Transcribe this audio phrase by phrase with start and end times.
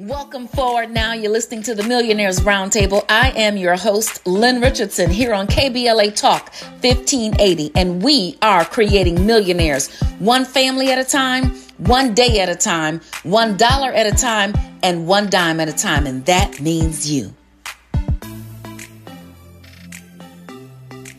[0.00, 1.12] Welcome forward now.
[1.12, 3.04] You're listening to the Millionaires Roundtable.
[3.08, 9.26] I am your host, Lynn Richardson, here on KBLA Talk 1580, and we are creating
[9.26, 11.46] millionaires one family at a time,
[11.78, 15.72] one day at a time, one dollar at a time, and one dime at a
[15.72, 16.06] time.
[16.06, 17.34] And that means you.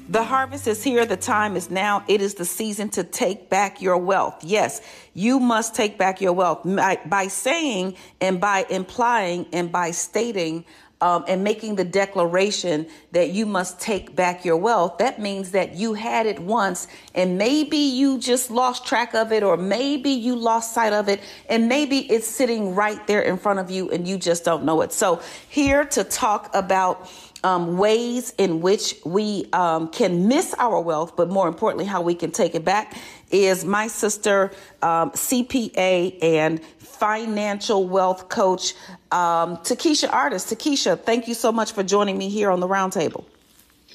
[0.10, 1.06] The harvest is here.
[1.06, 2.04] The time is now.
[2.08, 4.44] It is the season to take back your wealth.
[4.44, 4.82] Yes,
[5.14, 10.66] you must take back your wealth by, by saying and by implying and by stating
[11.02, 15.76] um, and making the declaration that you must take back your wealth, that means that
[15.76, 20.36] you had it once and maybe you just lost track of it, or maybe you
[20.36, 24.08] lost sight of it, and maybe it's sitting right there in front of you and
[24.08, 24.92] you just don't know it.
[24.92, 27.10] So, here to talk about
[27.44, 32.16] um, ways in which we um, can miss our wealth, but more importantly, how we
[32.16, 32.98] can take it back
[33.32, 38.74] is my sister, um, CPA and financial wealth coach,
[39.12, 40.50] um, Takesha Artist.
[40.50, 43.24] Takesha, thank you so much for joining me here on the roundtable.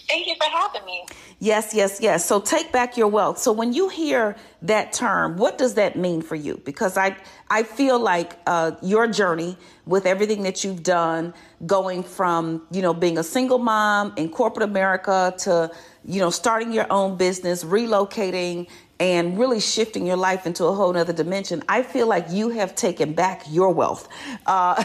[0.08, 1.04] Thank you for having me.
[1.40, 2.24] Yes, yes, yes.
[2.24, 3.38] So take back your wealth.
[3.38, 6.60] So when you hear that term, what does that mean for you?
[6.64, 7.16] Because I
[7.50, 11.34] I feel like uh, your journey with everything that you've done,
[11.66, 15.70] going from you know being a single mom in corporate America to
[16.04, 18.68] you know starting your own business, relocating,
[19.00, 22.74] and really shifting your life into a whole nother dimension, I feel like you have
[22.74, 24.08] taken back your wealth.
[24.46, 24.82] Uh,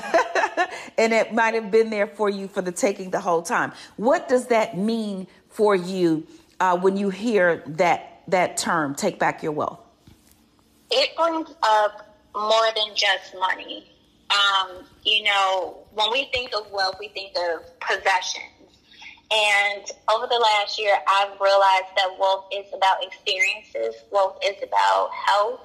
[0.98, 3.72] and it might have been there for you for the taking the whole time.
[3.98, 5.28] What does that mean
[5.60, 6.26] for you
[6.62, 9.82] uh, when you hear that, that term, take back your wealth?
[10.90, 13.92] It brings up more than just money.
[14.32, 18.60] Um, you know, when we think of wealth, we think of possessions
[19.32, 25.12] and over the last year, I've realized that wealth is about experiences, wealth is about
[25.14, 25.62] health,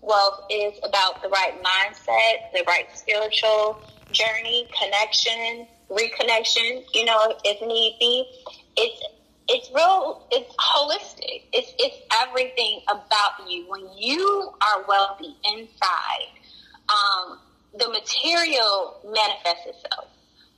[0.00, 3.82] wealth is about the right mindset, the right spiritual
[4.12, 8.28] journey, connection, reconnection, you know, if need be.
[8.76, 9.02] It's
[9.48, 11.42] it's real it's holistic.
[11.52, 13.68] It's it's everything about you.
[13.68, 16.28] When you are wealthy inside,
[16.88, 17.38] um,
[17.78, 20.08] the material manifests itself.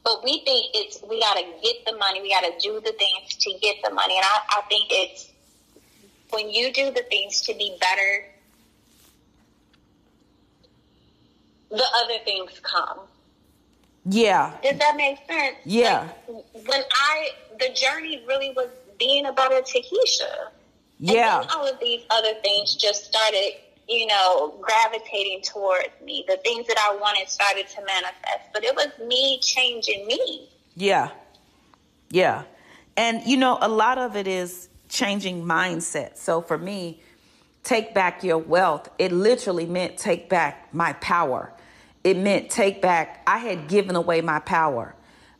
[0.04, 2.22] But we think it's we got to get the money.
[2.22, 4.16] We got to do the things to get the money.
[4.16, 5.30] And I, I think it's
[6.30, 8.24] when you do the things to be better,
[11.70, 13.00] the other things come.
[14.08, 14.52] Yeah.
[14.62, 15.56] Does that make sense?
[15.64, 16.08] Yeah.
[16.28, 20.50] Like, when I the journey really was being about a better.
[20.98, 21.42] Yeah.
[21.42, 23.52] And all of these other things just started
[23.88, 26.24] you know, gravitating towards me.
[26.28, 30.48] The things that I wanted started to manifest, but it was me changing me.
[30.76, 31.10] Yeah.
[32.10, 32.44] Yeah.
[32.96, 36.16] And, you know, a lot of it is changing mindset.
[36.18, 37.00] So for me,
[37.64, 41.52] take back your wealth, it literally meant take back my power.
[42.04, 44.94] It meant take back, I had given away my power.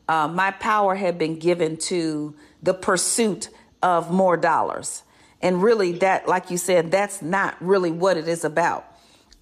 [0.09, 3.51] Uh, my power had been given to the pursuit
[3.83, 5.03] of more dollars.
[5.41, 8.85] And really, that, like you said, that's not really what it is about.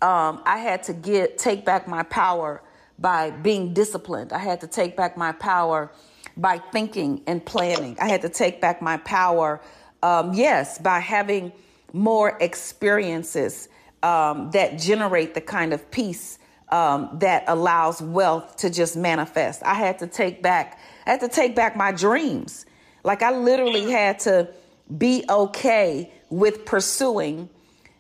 [0.03, 2.63] Um, I had to get take back my power
[2.99, 4.33] by being disciplined.
[4.33, 5.91] I had to take back my power
[6.37, 7.97] by thinking and planning.
[7.99, 9.63] I had to take back my power,
[10.03, 11.53] um, yes, by having
[11.93, 13.71] more experiences
[14.03, 16.39] um, that generate the kind of peace
[16.69, 19.63] um, that allows wealth to just manifest.
[19.63, 20.79] I had to take back.
[21.07, 22.67] I had to take back my dreams.
[23.05, 24.49] Like I literally had to
[24.97, 27.49] be okay with pursuing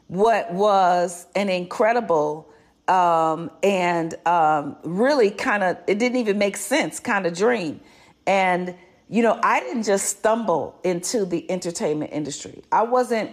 [0.09, 2.49] what was an incredible
[2.88, 7.81] um, and um, really kind of, it didn't even make sense kind of dream.
[8.27, 8.75] And,
[9.09, 12.62] you know, I didn't just stumble into the entertainment industry.
[12.71, 13.33] I wasn't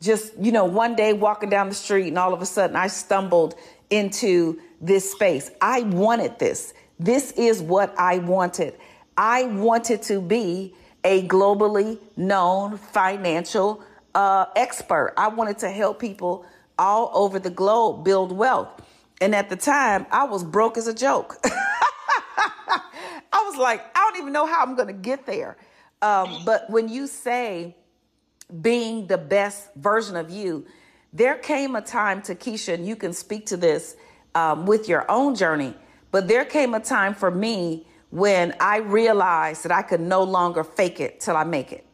[0.00, 2.86] just, you know, one day walking down the street and all of a sudden I
[2.86, 3.54] stumbled
[3.90, 5.50] into this space.
[5.60, 6.74] I wanted this.
[6.98, 8.78] This is what I wanted.
[9.16, 10.74] I wanted to be
[11.04, 13.82] a globally known financial
[14.14, 15.14] uh, expert.
[15.16, 16.44] I wanted to help people
[16.78, 18.82] all over the globe build wealth.
[19.20, 21.36] And at the time, I was broke as a joke.
[21.44, 25.56] I was like, I don't even know how I'm going to get there.
[26.02, 27.76] Um, but when you say
[28.60, 30.66] being the best version of you,
[31.16, 33.96] there came a time, Takesha, and you can speak to this
[34.34, 35.74] um, with your own journey,
[36.10, 40.62] but there came a time for me when I realized that I could no longer
[40.62, 41.86] fake it till I make it.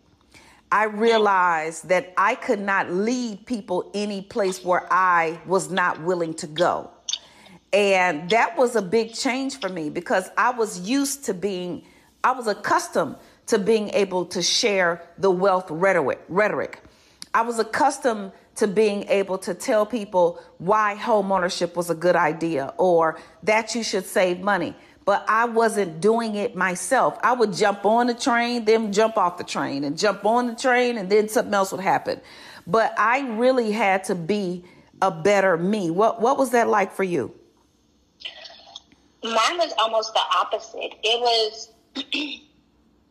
[0.73, 6.35] I realized that I could not lead people any place where I was not willing
[6.35, 6.91] to go.
[7.73, 11.85] And that was a big change for me because I was used to being,
[12.25, 13.17] I was accustomed
[13.47, 16.21] to being able to share the wealth rhetoric.
[16.29, 16.81] rhetoric.
[17.35, 22.17] I was accustomed to being able to tell people why home ownership was a good
[22.17, 24.75] idea or that you should save money.
[25.05, 27.19] But I wasn't doing it myself.
[27.23, 30.55] I would jump on the train, then jump off the train, and jump on the
[30.55, 32.21] train, and then something else would happen.
[32.67, 34.65] But I really had to be
[35.01, 35.91] a better me.
[35.91, 37.35] What what was that like for you?
[39.25, 40.95] Mine was almost the opposite.
[41.03, 41.73] It was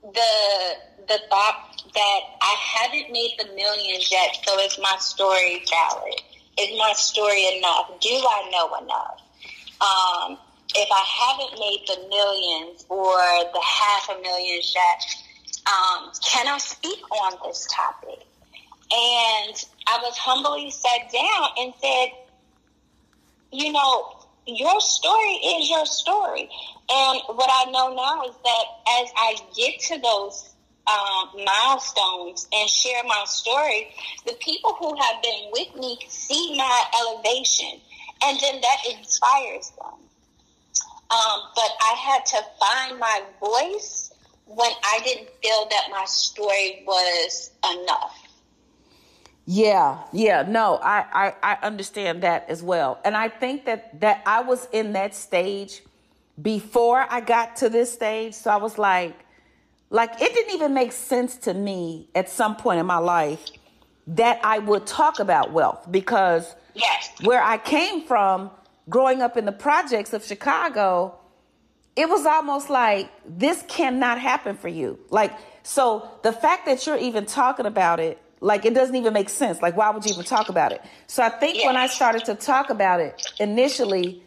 [0.04, 0.76] the
[1.08, 6.22] the thought that I haven't made the millions yet, so is my story valid?
[6.60, 7.92] Is my story enough?
[8.00, 9.22] Do I know enough?
[9.82, 10.38] Um,
[10.76, 13.18] if I haven't made the millions or
[13.52, 15.06] the half a million yet,
[15.68, 18.26] um, can I speak on this topic?
[18.94, 22.10] And I was humbly sat down and said,
[23.52, 26.50] you know, your story is your story.
[26.90, 28.66] And what I know now is that
[29.02, 30.56] as I get to those
[30.88, 33.90] um, milestones and share my story,
[34.26, 37.80] the people who have been with me see my elevation,
[38.24, 40.00] and then that inspires them.
[41.12, 44.12] Um, but I had to find my voice
[44.46, 48.21] when I didn't feel that my story was enough.
[49.46, 53.00] Yeah, yeah, no, I, I, I understand that as well.
[53.04, 55.82] And I think that, that I was in that stage
[56.42, 58.34] before I got to this stage.
[58.34, 59.18] So I was like,
[59.90, 63.44] like it didn't even make sense to me at some point in my life
[64.08, 67.12] that I would talk about wealth because yes.
[67.22, 68.52] where I came from,
[68.90, 71.18] growing up in the projects of Chicago,
[71.96, 75.00] it was almost like this cannot happen for you.
[75.10, 75.34] Like,
[75.64, 79.62] so the fact that you're even talking about it like it doesn't even make sense.
[79.62, 80.82] Like why would you even talk about it?
[81.08, 81.68] So I think yeah.
[81.68, 84.24] when I started to talk about it initially,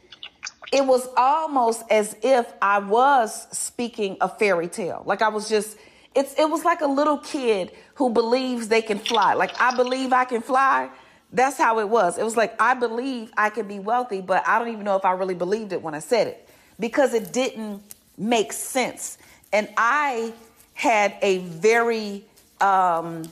[0.72, 5.02] it was almost as if I was speaking a fairy tale.
[5.04, 5.76] Like I was just
[6.14, 9.34] it's it was like a little kid who believes they can fly.
[9.34, 10.88] Like I believe I can fly.
[11.32, 12.16] That's how it was.
[12.16, 15.04] It was like I believe I can be wealthy, but I don't even know if
[15.04, 17.82] I really believed it when I said it because it didn't
[18.16, 19.18] make sense.
[19.52, 20.32] And I
[20.74, 22.24] had a very
[22.60, 23.24] um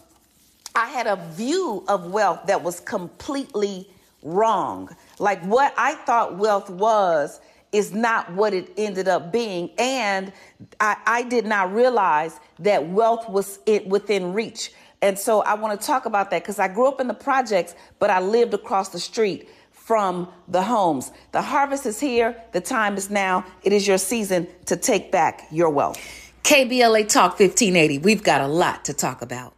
[0.75, 3.89] I had a view of wealth that was completely
[4.23, 4.95] wrong.
[5.19, 7.41] Like what I thought wealth was
[7.73, 9.71] is not what it ended up being.
[9.79, 10.33] And
[10.81, 14.73] I, I did not realize that wealth was it within reach.
[15.01, 17.75] And so I want to talk about that because I grew up in the projects,
[17.99, 21.11] but I lived across the street from the homes.
[21.33, 22.41] The harvest is here.
[22.53, 23.45] The time is now.
[23.65, 25.99] It is your season to take back your wealth.
[26.45, 27.99] KBLA Talk 1580.
[27.99, 29.55] We've got a lot to talk about.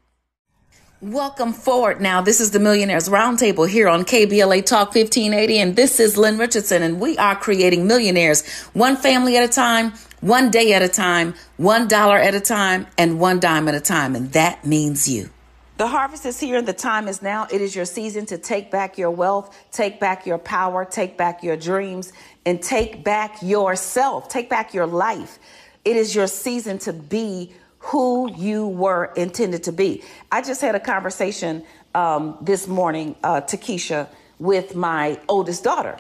[1.05, 2.23] Welcome forward now.
[2.23, 6.83] This is the Millionaires Roundtable here on KBLA Talk 1580, and this is Lynn Richardson,
[6.83, 9.93] and we are creating millionaires one family at a time,
[10.23, 13.83] one day at a time, one dollar at a time, and one dime at a
[13.83, 15.29] time, and that means you.
[15.77, 17.49] The harvest is here, and the time is now.
[17.53, 21.43] It is your season to take back your wealth, take back your power, take back
[21.43, 22.15] your dreams,
[22.47, 25.39] and take back yourself, take back your life.
[25.85, 27.53] It is your season to be
[27.85, 30.03] who you were intended to be.
[30.33, 31.65] I just had a conversation
[31.95, 34.09] um, this morning, uh, Takesha,
[34.39, 35.99] with my oldest daughter.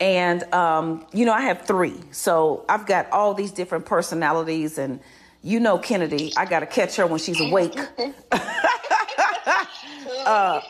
[0.00, 1.94] And, um, you know, I have three.
[2.10, 4.78] So I've got all these different personalities.
[4.78, 4.98] And,
[5.42, 7.76] you know, Kennedy, I got to catch her when she's awake.
[7.76, 7.90] uh,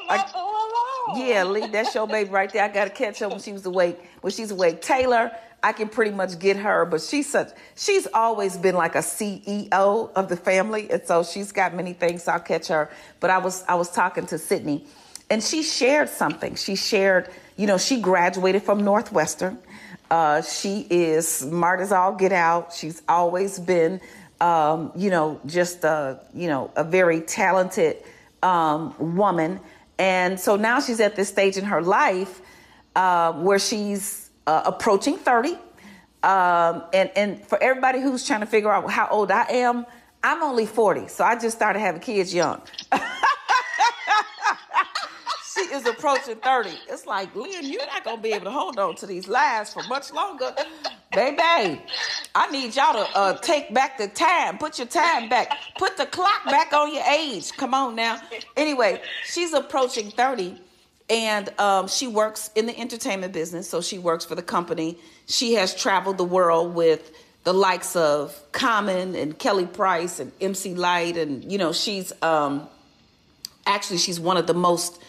[0.08, 2.64] I, yeah, leave that show baby right there.
[2.64, 4.00] I got to catch her when she was awake.
[4.20, 4.82] When she's awake.
[4.82, 5.30] Taylor,
[5.62, 10.10] I can pretty much get her, but she's such she's always been like a CEO
[10.14, 12.24] of the family, and so she's got many things.
[12.24, 12.90] So I'll catch her.
[13.20, 14.84] But I was I was talking to Sydney,
[15.28, 16.54] and she shared something.
[16.54, 19.58] She shared, you know, she graduated from Northwestern.
[20.10, 22.72] Uh, she is smart as all get out.
[22.72, 24.00] She's always been,
[24.40, 27.98] um, you know, just a you know a very talented
[28.42, 29.60] um, woman,
[29.98, 32.40] and so now she's at this stage in her life
[32.96, 35.56] uh, where she's uh, approaching 30.
[36.22, 39.86] Um, and, and for everybody who's trying to figure out how old I am,
[40.24, 41.06] I'm only 40.
[41.06, 42.60] So I just started having kids young.
[45.54, 46.70] she is approaching 30.
[46.88, 49.72] It's like, Lynn, you're not going to be able to hold on to these lies
[49.72, 50.52] for much longer.
[51.12, 51.80] Baby,
[52.34, 54.58] I need y'all to uh, take back the time.
[54.58, 55.56] Put your time back.
[55.78, 57.52] Put the clock back on your age.
[57.56, 58.20] Come on now.
[58.56, 60.60] Anyway, she's approaching 30
[61.10, 63.68] and um, she works in the entertainment business.
[63.68, 64.96] So she works for the company.
[65.26, 67.12] She has traveled the world with
[67.42, 72.68] the likes of Common and Kelly Price and MC Lyte, and you know she's um,
[73.66, 75.02] actually she's one of the most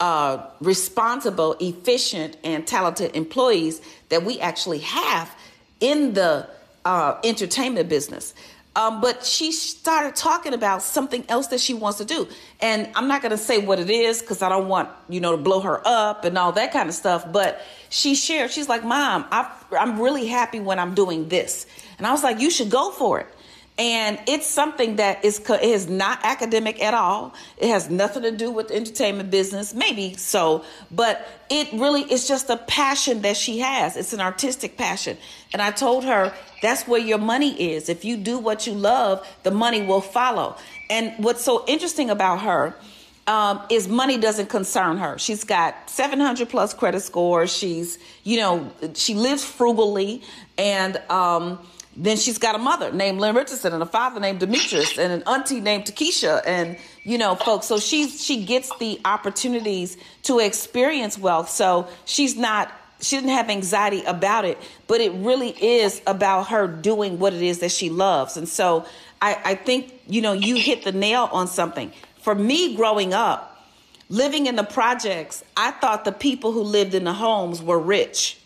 [0.00, 5.34] uh, responsible, efficient, and talented employees that we actually have
[5.80, 6.48] in the
[6.84, 8.34] uh, entertainment business.
[8.74, 12.26] Um, but she started talking about something else that she wants to do.
[12.60, 15.32] And I'm not going to say what it is because I don't want, you know,
[15.32, 17.30] to blow her up and all that kind of stuff.
[17.30, 17.60] But
[17.90, 21.66] she shared, she's like, Mom, I, I'm really happy when I'm doing this.
[21.98, 23.26] And I was like, You should go for it
[23.82, 27.34] and it's something that is is not academic at all.
[27.56, 32.28] It has nothing to do with the entertainment business, maybe so, but it really is
[32.28, 33.96] just a passion that she has.
[33.96, 35.18] It's an artistic passion,
[35.52, 37.88] and I told her that's where your money is.
[37.88, 40.56] If you do what you love, the money will follow.
[40.88, 42.76] And what's so interesting about her
[43.26, 45.18] um, is money doesn't concern her.
[45.18, 47.48] She's got 700 plus credit score.
[47.48, 50.22] She's, you know, she lives frugally
[50.56, 50.98] and.
[51.10, 51.58] Um,
[51.96, 55.22] then she's got a mother named Lynn Richardson and a father named Demetrius and an
[55.24, 57.66] auntie named Takesha and you know folks.
[57.66, 61.50] So she's she gets the opportunities to experience wealth.
[61.50, 66.66] So she's not she didn't have anxiety about it, but it really is about her
[66.66, 68.36] doing what it is that she loves.
[68.36, 68.86] And so
[69.20, 71.92] I, I think you know you hit the nail on something.
[72.20, 73.66] For me, growing up,
[74.08, 78.38] living in the projects, I thought the people who lived in the homes were rich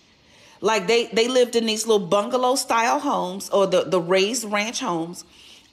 [0.61, 4.81] like they they lived in these little bungalow style homes or the the raised ranch
[4.81, 5.25] homes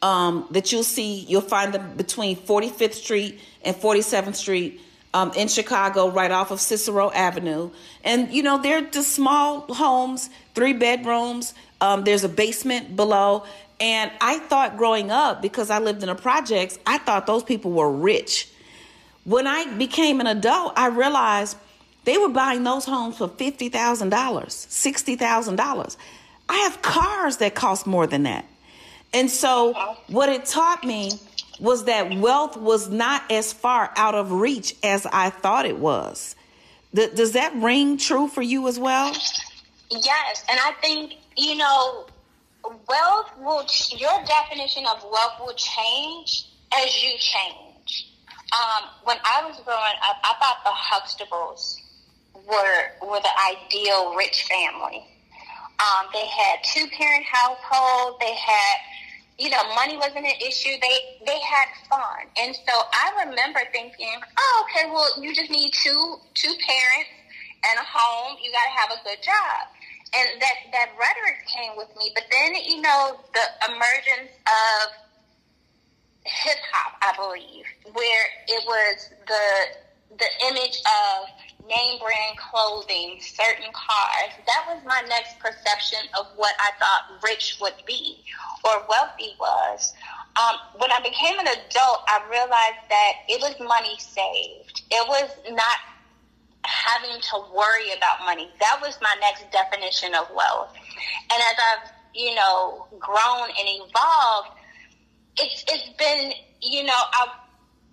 [0.01, 1.19] um, that you'll see.
[1.21, 4.81] You'll find them between 45th Street and 47th Street
[5.13, 7.71] um, in Chicago, right off of Cicero Avenue.
[8.03, 11.53] And you know they're just small homes, three bedrooms.
[11.81, 13.45] Um, there's a basement below.
[13.79, 17.71] And I thought growing up, because I lived in a projects, I thought those people
[17.71, 18.49] were rich.
[19.23, 21.57] When I became an adult, I realized
[22.05, 25.97] they were buying those homes for $50,000, $60,000.
[26.49, 28.45] I have cars that cost more than that.
[29.13, 29.73] And so,
[30.07, 31.11] what it taught me
[31.59, 36.35] was that wealth was not as far out of reach as I thought it was.
[36.95, 39.13] Th- does that ring true for you as well?
[39.89, 40.43] Yes.
[40.49, 42.07] And I think, you know,
[42.63, 43.65] wealth will,
[43.97, 48.09] your definition of wealth will change as you change.
[48.51, 51.77] Um, when I was growing up, I thought the Huxtables
[52.47, 55.05] were were the ideal rich family.
[55.79, 58.19] Um, they had two parent household.
[58.19, 58.75] They had,
[59.37, 60.71] you know, money wasn't an issue.
[60.81, 65.71] They they had fun, and so I remember thinking, oh, okay, well, you just need
[65.73, 67.09] two two parents
[67.65, 68.37] and a home.
[68.41, 69.67] You got to have a good job,
[70.15, 72.11] and that that rhetoric came with me.
[72.13, 75.03] But then, you know, the emergence of
[76.25, 81.27] hip hop, I believe, where it was the the image of
[81.67, 84.31] name brand clothing, certain cars.
[84.45, 88.23] That was my next perception of what I thought rich would be
[88.63, 89.93] or wealthy was.
[90.35, 94.81] Um, when I became an adult, I realized that it was money saved.
[94.89, 95.77] It was not
[96.65, 98.49] having to worry about money.
[98.59, 100.73] That was my next definition of wealth.
[101.31, 104.57] And as I've, you know, grown and evolved,
[105.37, 107.42] it's it's been, you know, I've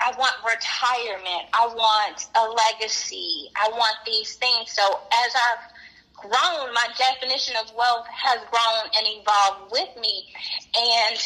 [0.00, 1.48] I want retirement.
[1.52, 3.50] I want a legacy.
[3.56, 4.72] I want these things.
[4.72, 4.82] So
[5.26, 5.72] as I've
[6.16, 10.32] grown, my definition of wealth has grown and evolved with me.
[10.74, 11.18] And,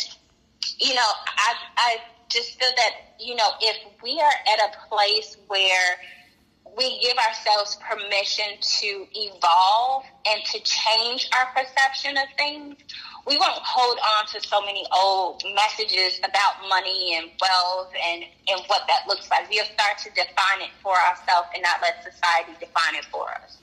[0.79, 1.97] you know, I, I
[2.29, 5.97] just feel that, you know, if we are at a place where
[6.77, 12.77] we give ourselves permission to evolve and to change our perception of things,
[13.27, 18.61] we won't hold on to so many old messages about money and wealth and, and
[18.67, 19.49] what that looks like.
[19.51, 23.59] We'll start to define it for ourselves and not let society define it for us.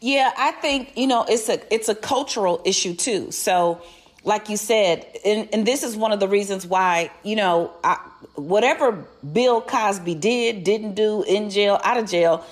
[0.00, 3.30] Yeah, I think, you know, it's a it's a cultural issue too.
[3.30, 3.80] So
[4.26, 7.94] like you said, and, and this is one of the reasons why, you know, I,
[8.34, 12.44] whatever Bill Cosby did, didn't do, in jail, out of jail,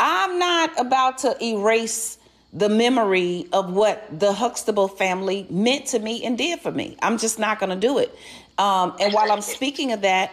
[0.00, 2.18] I'm not about to erase
[2.52, 6.96] the memory of what the Huxtable family meant to me and did for me.
[7.00, 8.12] I'm just not going to do it.
[8.58, 10.32] Um, and while I'm speaking of that,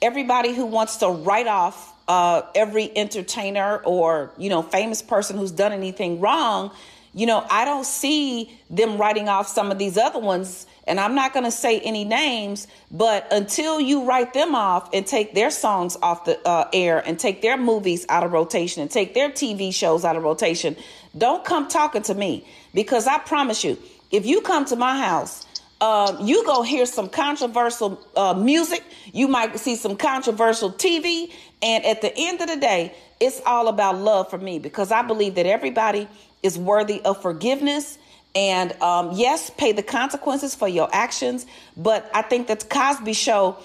[0.00, 5.50] everybody who wants to write off uh, every entertainer or you know famous person who's
[5.50, 6.70] done anything wrong,
[7.14, 10.66] you know, I don't see them writing off some of these other ones.
[10.86, 15.06] And I'm not going to say any names, but until you write them off and
[15.06, 18.90] take their songs off the uh, air and take their movies out of rotation and
[18.90, 20.76] take their TV shows out of rotation,
[21.16, 23.78] don't come talking to me because I promise you,
[24.10, 25.46] if you come to my house,
[25.80, 28.82] uh, you go hear some controversial uh, music.
[29.12, 31.32] You might see some controversial TV.
[31.62, 35.02] And at the end of the day, it's all about love for me because I
[35.02, 36.08] believe that everybody
[36.42, 37.98] is worthy of forgiveness.
[38.34, 41.46] And um, yes, pay the consequences for your actions.
[41.76, 43.56] But I think that Cosby Show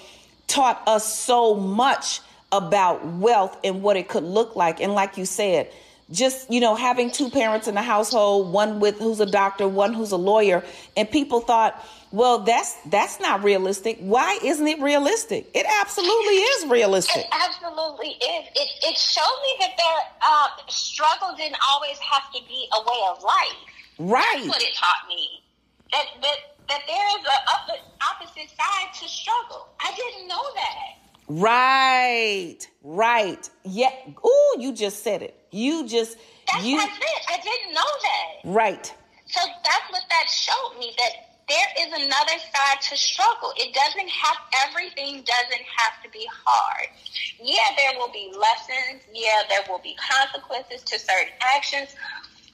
[0.46, 4.80] taught us so much about wealth and what it could look like.
[4.80, 5.70] And like you said,
[6.10, 9.94] just you know having two parents in the household one with who's a doctor one
[9.94, 10.62] who's a lawyer.
[10.96, 11.82] And people thought
[12.12, 13.98] well that's that's not realistic.
[14.00, 15.50] Why isn't it realistic?
[15.54, 17.24] It absolutely is realistic.
[17.24, 18.46] It absolutely is.
[18.54, 23.00] It, it showed me that their uh, struggle didn't always have to be a way
[23.10, 23.56] of life.
[23.98, 24.24] Right.
[24.36, 25.42] that's what it taught me.
[25.92, 26.36] That that,
[26.68, 27.26] that there is
[27.70, 29.68] an opposite side to struggle.
[29.80, 31.04] I didn't know that.
[31.26, 33.48] Right, right.
[33.64, 33.90] Yeah.
[34.24, 35.38] Ooh, you just said it.
[35.54, 36.18] You just
[36.50, 36.76] that's, you.
[36.78, 37.22] That's it.
[37.30, 38.50] I didn't know that.
[38.50, 38.94] Right.
[39.26, 41.12] So that's what that showed me that
[41.48, 43.52] there is another side to struggle.
[43.56, 46.88] It doesn't have everything doesn't have to be hard.
[47.40, 49.06] Yeah, there will be lessons.
[49.14, 51.94] Yeah, there will be consequences to certain actions,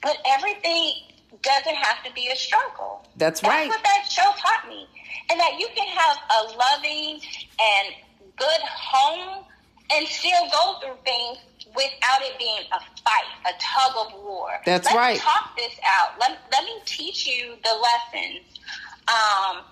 [0.03, 0.93] but everything
[1.41, 3.01] doesn't have to be a struggle.
[3.17, 3.67] That's, that's right.
[3.67, 4.85] That's what that show taught me.
[5.31, 7.19] And that you can have a loving
[7.57, 7.95] and
[8.37, 9.43] good home
[9.91, 11.39] and still go through things
[11.75, 14.49] without it being a fight, a tug of war.
[14.65, 15.19] That's Let's right.
[15.19, 16.19] Talk this out.
[16.19, 18.59] Let, let me teach you the lessons.
[19.07, 19.63] Um,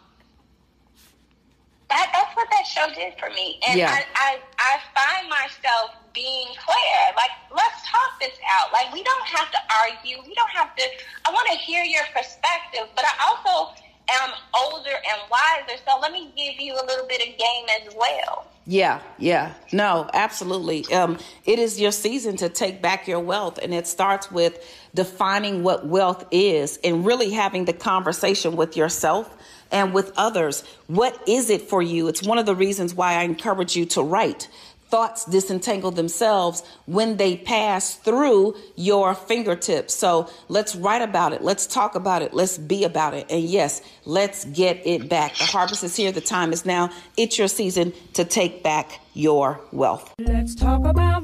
[1.90, 3.60] that, that's what that show did for me.
[3.68, 3.92] And yeah.
[3.92, 7.00] I, I, I find myself being clear.
[7.16, 8.72] Like, let's talk this out.
[8.72, 10.18] Like, we don't have to argue.
[10.26, 10.84] We don't have to.
[11.26, 13.74] I want to hear your perspective, but I also
[14.12, 15.82] am older and wiser.
[15.86, 18.48] So let me give you a little bit of game as well.
[18.70, 19.54] Yeah, yeah.
[19.74, 20.86] No, absolutely.
[20.94, 25.64] Um, it is your season to take back your wealth, and it starts with defining
[25.64, 29.36] what wealth is and really having the conversation with yourself
[29.72, 30.64] and with others.
[30.86, 32.10] What is it for you?
[32.10, 34.48] It's one of the reasons why I encourage you to write
[34.90, 39.94] thoughts disentangle themselves when they pass through your fingertips.
[39.94, 41.42] So let's write about it.
[41.42, 42.34] Let's talk about it.
[42.34, 43.28] Let's be about it.
[43.30, 45.36] And yes, let's get it back.
[45.36, 46.12] The harvest is here.
[46.12, 46.90] The time is now.
[47.18, 50.14] It's your season to take back your wealth.
[50.20, 51.24] Let's talk about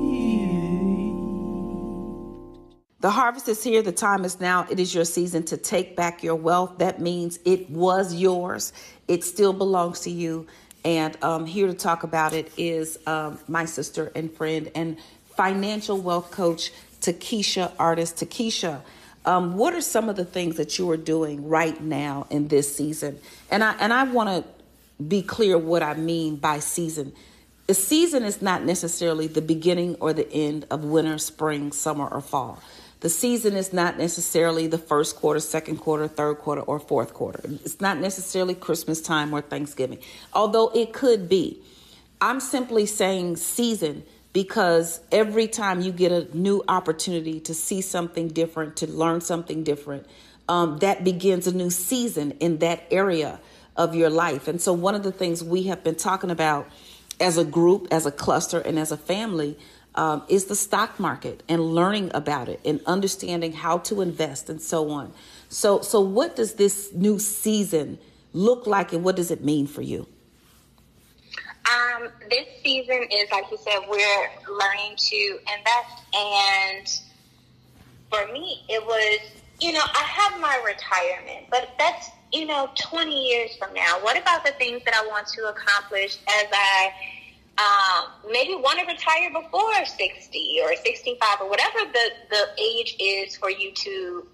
[3.01, 3.81] The harvest is here.
[3.81, 4.67] The time is now.
[4.69, 6.77] It is your season to take back your wealth.
[6.77, 8.73] That means it was yours.
[9.07, 10.45] It still belongs to you.
[10.85, 14.97] And um, here to talk about it is um, my sister and friend and
[15.35, 18.17] financial wealth coach, Takesha Artist.
[18.17, 18.81] Takesha,
[19.25, 22.75] um, what are some of the things that you are doing right now in this
[22.75, 23.19] season?
[23.49, 27.13] And I and I want to be clear what I mean by season.
[27.65, 32.21] The season is not necessarily the beginning or the end of winter, spring, summer, or
[32.21, 32.61] fall.
[33.01, 37.41] The season is not necessarily the first quarter, second quarter, third quarter, or fourth quarter.
[37.65, 39.97] It's not necessarily Christmas time or Thanksgiving,
[40.33, 41.61] although it could be.
[42.21, 48.27] I'm simply saying season because every time you get a new opportunity to see something
[48.27, 50.05] different, to learn something different,
[50.47, 53.39] um, that begins a new season in that area
[53.75, 54.47] of your life.
[54.47, 56.69] And so, one of the things we have been talking about
[57.19, 59.57] as a group, as a cluster, and as a family
[59.95, 64.61] um, is the stock market and learning about it and understanding how to invest and
[64.61, 65.13] so on.
[65.49, 67.99] So, so what does this new season
[68.33, 70.07] look like, and what does it mean for you?
[71.69, 76.99] Um, this season is like you said, we're learning to invest, and
[78.09, 79.19] for me, it was
[79.59, 83.99] you know I have my retirement, but that's you know 20 years from now.
[84.01, 86.93] What about the things that I want to accomplish as I
[88.31, 93.49] maybe want to retire before 60 or 65 or whatever the, the age is for
[93.49, 94.27] you to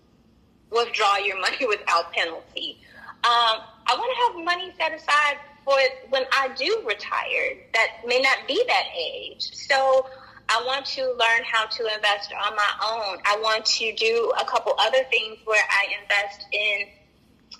[0.71, 2.79] withdraw your money without penalty.
[3.23, 5.77] Um, I want to have money set aside for
[6.09, 9.49] when I do retire that may not be that age.
[9.53, 10.07] So
[10.49, 13.17] I want to learn how to invest on my own.
[13.25, 16.87] I want to do a couple other things where I invest in,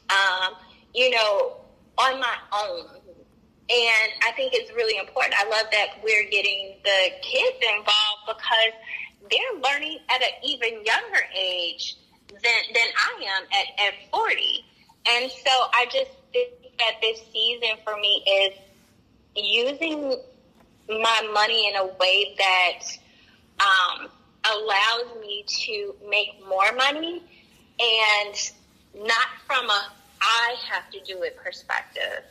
[0.09, 0.53] um,
[0.93, 1.57] you know,
[1.97, 2.96] on my own
[3.69, 5.35] and I think it's really important.
[5.37, 8.73] I love that we're getting the kids involved because
[9.29, 11.97] they're learning at an even younger age
[12.29, 14.65] than, than I am at, at 40.
[15.09, 18.53] And so I just think that this season for me is
[19.35, 20.15] using
[20.87, 22.79] my money in a way that
[23.59, 24.07] um,
[24.45, 27.21] allows me to make more money
[27.79, 28.51] and
[28.95, 32.23] not from a I have to do it perspective.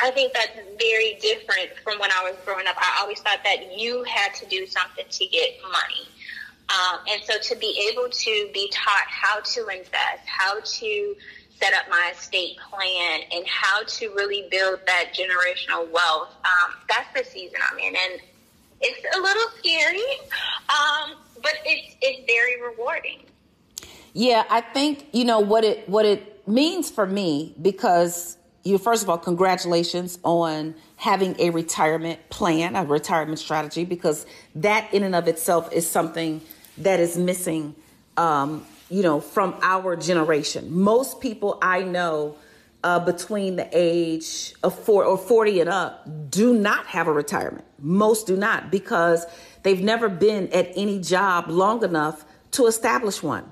[0.00, 2.76] I think that's very different from when I was growing up.
[2.78, 6.08] I always thought that you had to do something to get money.
[6.68, 11.16] Um, and so to be able to be taught how to invest, how to
[11.60, 17.12] set up my estate plan, and how to really build that generational wealth, um, that's
[17.14, 17.94] the season I'm in.
[17.94, 18.20] And
[18.80, 20.00] it's a little scary,
[20.68, 23.20] um, but it's, it's very rewarding.
[24.14, 29.02] Yeah, I think you know what it what it means for me because you first
[29.02, 35.14] of all congratulations on having a retirement plan, a retirement strategy because that in and
[35.14, 36.40] of itself is something
[36.78, 37.74] that is missing
[38.16, 40.72] um, you know from our generation.
[40.72, 42.36] Most people I know
[42.82, 47.64] uh, between the age of four or 40 and up do not have a retirement.
[47.78, 49.26] Most do not because
[49.62, 53.50] they've never been at any job long enough to establish one.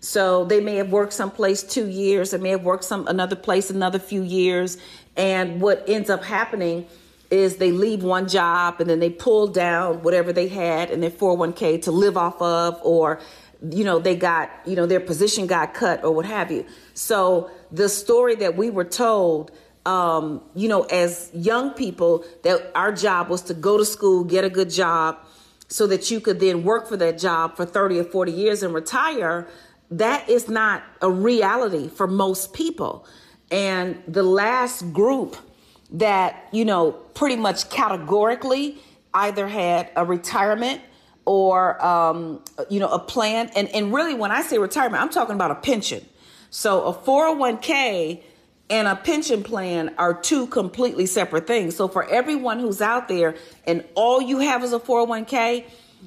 [0.00, 3.70] So they may have worked someplace two years, they may have worked some another place
[3.70, 4.78] another few years,
[5.16, 6.86] and what ends up happening
[7.30, 11.10] is they leave one job and then they pull down whatever they had in their
[11.10, 13.20] 401k to live off of, or
[13.70, 16.64] you know they got you know their position got cut or what have you.
[16.94, 19.50] So the story that we were told.
[19.86, 24.44] Um, you know, as young people, that our job was to go to school, get
[24.44, 25.16] a good job,
[25.68, 28.74] so that you could then work for that job for 30 or 40 years and
[28.74, 29.48] retire
[29.90, 33.06] that is not a reality for most people.
[33.50, 35.36] And the last group
[35.92, 38.78] that, you know, pretty much categorically
[39.14, 40.82] either had a retirement
[41.24, 43.50] or, um, you know, a plan.
[43.56, 46.04] And, and really, when I say retirement, I'm talking about a pension.
[46.50, 48.22] So a 401k
[48.70, 51.76] and a pension plan are two completely separate things.
[51.76, 53.34] So for everyone who's out there
[53.66, 55.64] and all you have is a 401k,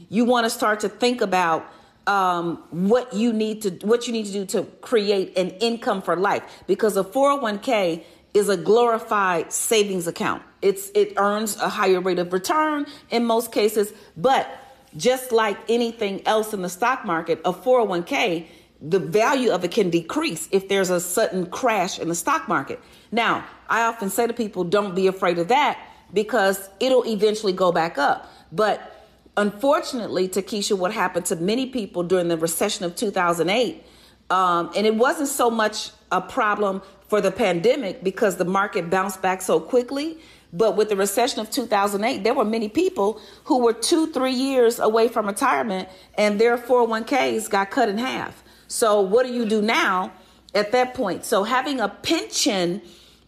[0.09, 1.71] you want to start to think about
[2.07, 6.15] um, what you need to what you need to do to create an income for
[6.15, 10.41] life because a 401k is a glorified savings account.
[10.61, 14.49] It's it earns a higher rate of return in most cases, but
[14.97, 18.47] just like anything else in the stock market, a 401k
[18.81, 22.79] the value of it can decrease if there's a sudden crash in the stock market.
[23.11, 25.79] Now, I often say to people, don't be afraid of that
[26.13, 28.27] because it'll eventually go back up.
[28.51, 29.00] But
[29.37, 33.83] unfortunately, Takesha, what happened to many people during the recession of 2008,
[34.29, 39.21] um, and it wasn't so much a problem for the pandemic because the market bounced
[39.21, 40.17] back so quickly.
[40.53, 44.79] But with the recession of 2008, there were many people who were two, three years
[44.79, 48.43] away from retirement and their 401ks got cut in half.
[48.67, 50.11] So, what do you do now
[50.53, 51.25] at that point?
[51.25, 52.81] So, having a pension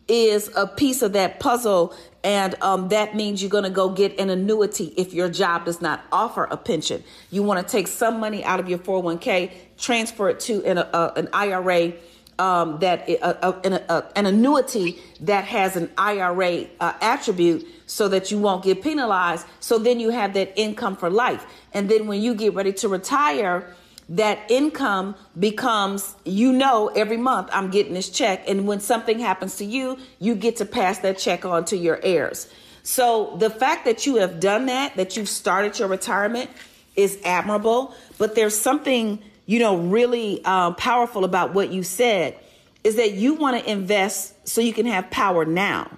[0.08, 4.18] is a piece of that puzzle and um, that means you're going to go get
[4.18, 7.04] an annuity if your job does not offer a pension.
[7.32, 11.14] You want to take some money out of your 401k, transfer it to an, uh,
[11.16, 11.94] an IRA.
[12.40, 18.08] Um, that uh, uh, an, uh, an, annuity that has an IRA uh, attribute so
[18.08, 19.46] that you won't get penalized.
[19.60, 21.46] So then you have that income for life.
[21.74, 23.76] And then when you get ready to retire,
[24.10, 28.44] that income becomes, you know, every month I'm getting this check.
[28.48, 32.00] And when something happens to you, you get to pass that check on to your
[32.04, 32.52] heirs.
[32.84, 36.50] So the fact that you have done that, that you've started your retirement
[36.96, 37.96] is admirable.
[38.18, 42.38] But there's something, you know, really um, powerful about what you said
[42.84, 45.90] is that you want to invest so you can have power now.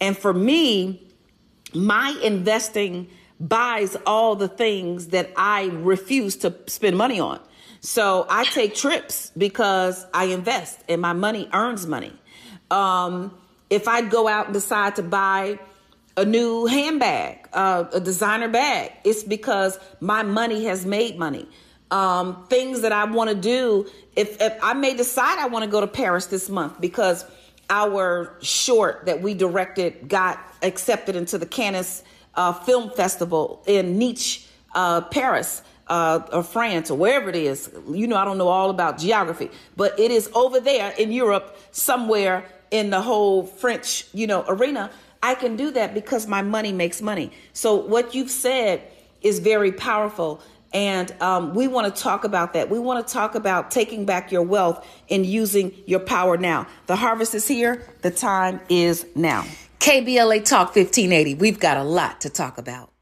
[0.00, 1.06] And for me,
[1.74, 3.08] my investing
[3.42, 7.40] buys all the things that I refuse to spend money on.
[7.80, 12.12] So I take trips because I invest and my money earns money.
[12.70, 13.36] Um,
[13.68, 15.58] if I go out and decide to buy
[16.16, 21.48] a new handbag, uh, a designer bag, it's because my money has made money.
[21.90, 25.70] Um, things that I want to do, if, if I may decide I want to
[25.70, 27.24] go to Paris this month because
[27.68, 34.48] our short that we directed got accepted into the Cannes uh, Film Festival in Nice,
[34.74, 37.70] uh, Paris, uh, or France, or wherever it is.
[37.90, 41.58] You know, I don't know all about geography, but it is over there in Europe,
[41.72, 44.90] somewhere in the whole French, you know, arena.
[45.22, 47.30] I can do that because my money makes money.
[47.52, 48.82] So what you've said
[49.20, 50.40] is very powerful.
[50.72, 52.70] And um, we want to talk about that.
[52.70, 56.66] We want to talk about taking back your wealth and using your power now.
[56.86, 57.86] The harvest is here.
[58.00, 59.44] The time is now.
[59.82, 61.34] KBLA Talk 1580.
[61.34, 62.92] We've got a lot to talk about.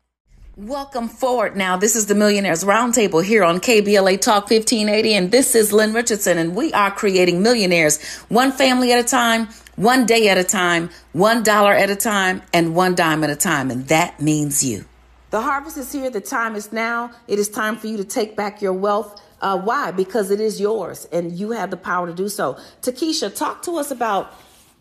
[0.57, 1.77] Welcome forward now.
[1.77, 6.39] This is the Millionaires Roundtable here on KBLA Talk 1580, and this is Lynn Richardson,
[6.39, 10.89] and we are creating millionaires one family at a time, one day at a time,
[11.13, 14.87] one dollar at a time, and one dime at a time, and that means you.
[15.29, 16.09] The harvest is here.
[16.09, 17.11] The time is now.
[17.29, 19.21] It is time for you to take back your wealth.
[19.43, 19.91] Uh, why?
[19.91, 22.57] Because it is yours, and you have the power to do so.
[22.81, 24.33] Takesha, talk to us about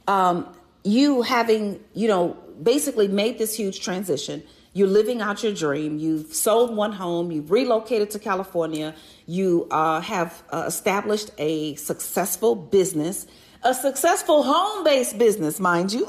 [0.08, 0.48] um,
[0.84, 5.98] you having, you know, basically made this huge transition you're living out your dream.
[5.98, 12.56] You've sold one home, you've relocated to California, you uh, have uh, established a successful
[12.56, 13.26] business,
[13.64, 16.08] a successful home based business, mind you.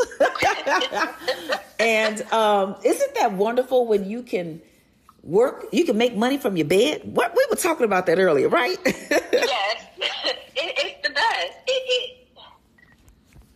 [1.79, 4.61] and um, isn't that wonderful when you can
[5.23, 7.01] work, you can make money from your bed?
[7.05, 8.79] What we were talking about that earlier, right?
[8.85, 11.53] yes, it, it's the best.
[11.67, 12.20] It, it,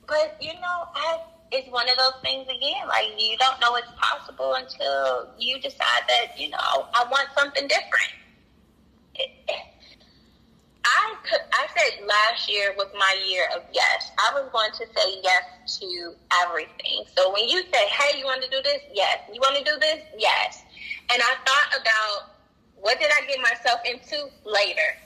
[0.06, 1.20] but you know, I,
[1.52, 2.88] it's one of those things again.
[2.88, 7.66] Like you don't know it's possible until you decide that you know I want something
[7.68, 8.12] different.
[9.14, 9.30] It,
[10.84, 14.10] I could, I said last year was my year of yes.
[14.18, 16.14] I was going to say yes to
[16.44, 17.04] everything.
[17.16, 19.18] So when you say, "Hey, you want to do this?" Yes.
[19.32, 20.00] You want to do this?
[20.18, 20.62] Yes.
[21.12, 22.34] And I thought about
[22.76, 24.96] what did I get myself into later.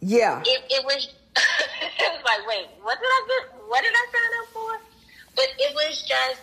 [0.00, 0.42] Yeah.
[0.44, 1.14] It, it was.
[1.36, 3.55] it was like, wait, what did I get?
[3.68, 4.86] What did I sign up for?
[5.34, 6.40] But it was just.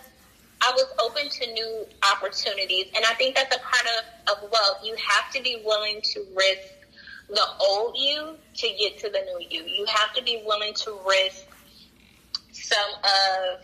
[0.62, 4.78] I was open to new opportunities, and I think that's a part of, of wealth.
[4.82, 6.72] You have to be willing to risk
[7.28, 9.64] the old you to get to the new you.
[9.64, 11.48] You have to be willing to risk
[12.54, 13.60] some of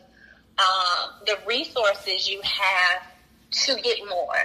[0.59, 3.07] um, the resources you have
[3.51, 4.35] to get more.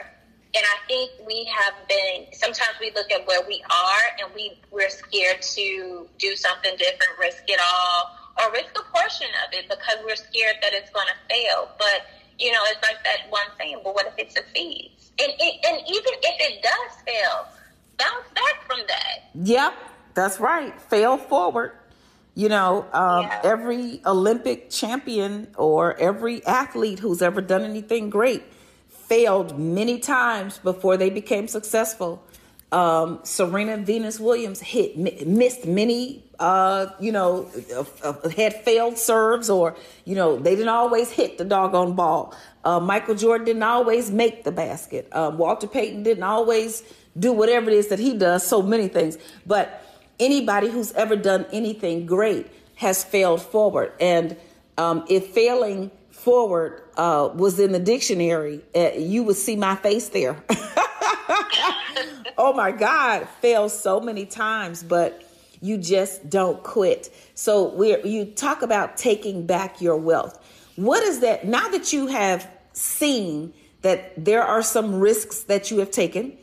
[0.57, 4.57] And I think we have been, sometimes we look at where we are and we,
[4.71, 9.69] we're scared to do something different, risk it all, or risk a portion of it
[9.69, 11.69] because we're scared that it's going to fail.
[11.79, 12.07] But,
[12.39, 15.13] you know, it's like that one saying, but what if it succeeds?
[15.21, 17.47] And, and even if it does fail,
[17.99, 19.31] bounce back from that.
[19.47, 19.75] Yep,
[20.15, 20.81] that's right.
[20.83, 21.73] Fail forward.
[22.35, 23.41] You know, um, Yeah.
[23.45, 28.43] every Olympic champion or every athlete who's ever done anything great
[28.89, 32.25] failed many times before they became successful.
[32.75, 38.99] Um, Serena Venus Williams hit mi- missed many, uh, you know, uh, uh, had failed
[38.99, 42.35] serves, or you know, they didn't always hit the doggone ball.
[42.65, 45.07] Uh, Michael Jordan didn't always make the basket.
[45.13, 46.83] Um, Walter Payton didn't always
[47.17, 48.45] do whatever it is that he does.
[48.45, 49.81] So many things, but
[50.19, 53.93] anybody who's ever done anything great has failed forward.
[54.01, 54.37] And
[54.79, 60.09] um, if failing forward uh, was in the dictionary, uh, you would see my face
[60.09, 60.43] there.
[62.39, 65.23] oh my God, fail so many times, but
[65.61, 67.13] you just don't quit.
[67.35, 70.39] So we're you talk about taking back your wealth.
[70.77, 71.47] What is that?
[71.47, 76.37] Now that you have seen that there are some risks that you have taken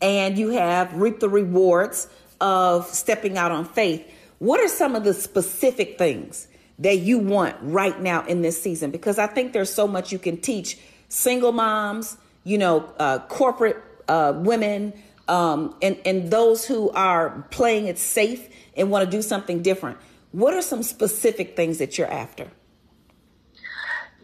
[0.00, 2.08] and you have reaped the rewards
[2.40, 4.06] of stepping out on faith,
[4.38, 8.90] what are some of the specific things that you want right now in this season?
[8.90, 10.78] Because I think there's so much you can teach
[11.08, 14.92] single moms, you know, uh, corporate uh, women,
[15.28, 19.98] um, and, and those who are playing it safe and want to do something different.
[20.32, 22.50] What are some specific things that you're after?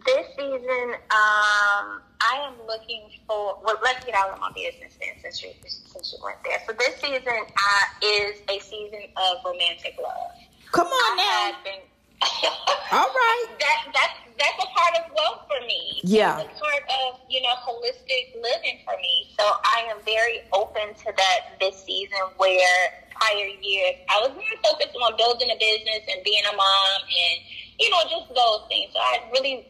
[0.04, 3.58] This season, um, I am looking for.
[3.64, 6.58] Well, let's get out of my business then, since you since you went there.
[6.66, 10.32] So this season uh, is a season of romantic love.
[10.72, 11.58] Come on I now.
[11.64, 11.80] been.
[12.92, 13.46] All right.
[13.58, 16.00] That that's that's a part of wealth for me.
[16.04, 16.38] Yeah.
[16.40, 19.32] It's a part of you know holistic living for me.
[19.38, 22.18] So I am very open to that this season.
[22.36, 22.78] Where
[23.14, 27.36] prior years I was more focused on building a business and being a mom and
[27.78, 28.92] you know just those things.
[28.92, 29.66] So I really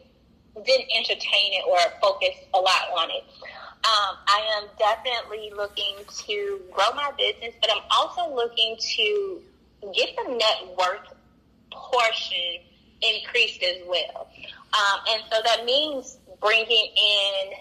[0.64, 3.24] didn't entertain it or focus a lot on it.
[3.82, 9.40] Um, I am definitely looking to grow my business, but I'm also looking to
[9.94, 11.12] get the net worth
[11.74, 12.62] portion
[13.02, 14.28] increased as well.
[14.72, 17.52] Um, and so that means bringing in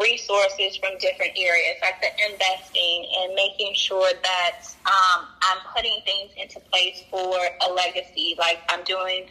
[0.00, 6.32] resources from different areas, like the investing and making sure that um, I'm putting things
[6.36, 7.38] into place for
[7.68, 8.34] a legacy.
[8.38, 9.26] Like I'm doing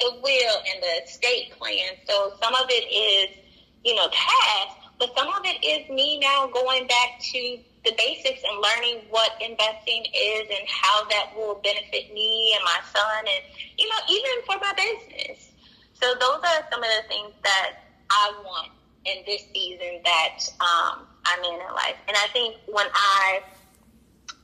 [0.00, 1.92] the will and the estate plan.
[2.08, 3.36] So some of it is,
[3.84, 8.42] you know, past, but some of it is me now going back to the basics
[8.42, 13.42] and learning what investing is and how that will benefit me and my son and,
[13.78, 15.52] you know, even for my business.
[15.94, 17.70] So those are some of the things that
[18.10, 18.70] I want
[19.04, 21.96] in this season that um, I'm in in life.
[22.08, 23.40] And I think when I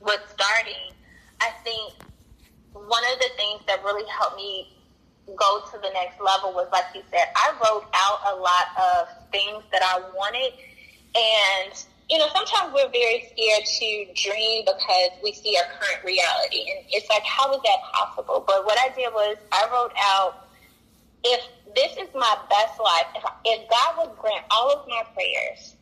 [0.01, 0.95] was starting,
[1.41, 1.93] I think
[2.73, 4.67] one of the things that really helped me
[5.33, 9.07] go to the next level was like you said, I wrote out a lot of
[9.35, 10.53] things that I wanted
[11.15, 11.75] and
[12.09, 16.69] you know, sometimes we're very scared to dream because we see our current reality.
[16.69, 18.43] And it's like, how is that possible?
[18.45, 20.47] But what I did was I wrote out,
[21.23, 21.41] if
[21.73, 25.75] this is my best life, if, if God would grant all of my prayers,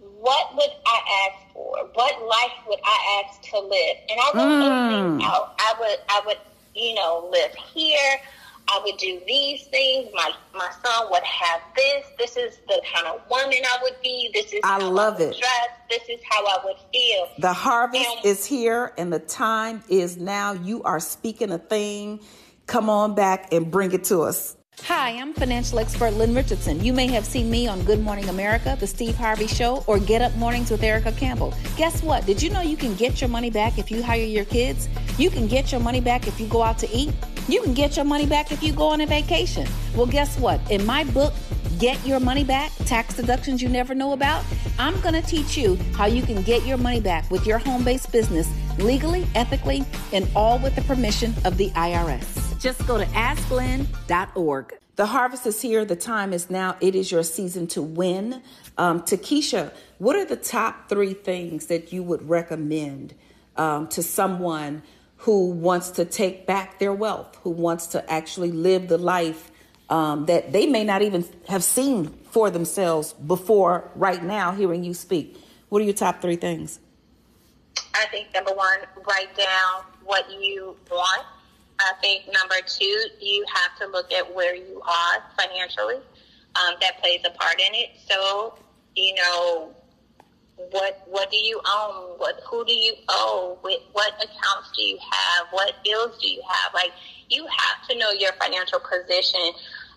[0.00, 1.76] what would I ask for?
[1.92, 3.96] What life would I ask to live?
[4.08, 5.26] And I those things mm.
[5.26, 5.54] out.
[5.58, 6.38] I would, I would,
[6.74, 8.18] you know, live here.
[8.68, 10.08] I would do these things.
[10.14, 12.06] My my son would have this.
[12.18, 14.30] This is the kind of woman I would be.
[14.34, 15.38] This is I how love I would it.
[15.38, 15.68] dress.
[15.88, 17.28] This is how I would feel.
[17.38, 20.52] The harvest And- is here and the time is now.
[20.52, 22.20] You are speaking a thing.
[22.66, 24.56] Come on back and bring it to us.
[24.82, 26.84] Hi, I'm financial expert Lynn Richardson.
[26.84, 30.20] You may have seen me on Good Morning America, The Steve Harvey Show, or Get
[30.20, 31.54] Up Mornings with Erica Campbell.
[31.78, 32.26] Guess what?
[32.26, 34.88] Did you know you can get your money back if you hire your kids?
[35.16, 37.10] You can get your money back if you go out to eat?
[37.48, 39.68] You can get your money back if you go on a vacation.
[39.94, 40.60] Well, guess what?
[40.68, 41.32] In my book,
[41.78, 44.44] Get Your Money Back Tax Deductions You Never Know About,
[44.80, 47.84] I'm going to teach you how you can get your money back with your home
[47.84, 52.60] based business legally, ethically, and all with the permission of the IRS.
[52.60, 54.74] Just go to asklynn.org.
[54.96, 55.84] The harvest is here.
[55.84, 56.76] The time is now.
[56.80, 58.42] It is your season to win.
[58.76, 63.14] Um, Takesha, what are the top three things that you would recommend
[63.56, 64.82] um, to someone
[65.18, 69.50] who wants to take back their wealth, who wants to actually live the life
[69.88, 74.94] um, that they may not even have seen for themselves before right now hearing you
[74.94, 75.36] speak?
[75.68, 76.80] What are your top three things?
[77.94, 81.26] I think number one, write down what you want.
[81.80, 85.96] I think number two, you have to look at where you are financially.
[86.56, 87.90] Um, that plays a part in it.
[88.10, 88.58] So,
[88.94, 89.74] you know,
[90.56, 92.18] what what do you own?
[92.18, 93.58] What who do you owe?
[93.60, 95.48] What, what accounts do you have?
[95.50, 96.72] What bills do you have?
[96.74, 96.92] Like
[97.28, 99.52] you have to know your financial position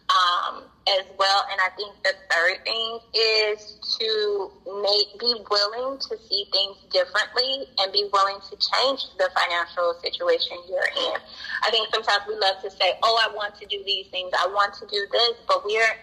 [0.10, 1.44] um, as well.
[1.52, 7.68] And I think the third thing is to make be willing to see things differently
[7.80, 11.18] and be willing to change the financial situation you're in.
[11.64, 14.32] I think sometimes we love to say, "Oh, I want to do these things.
[14.38, 15.96] I want to do this," but we're